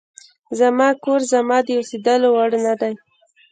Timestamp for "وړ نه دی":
2.35-2.93